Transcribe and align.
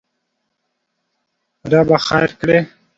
ربه 1.71 1.97
خېر 2.05 2.31
کړې! 2.39 2.59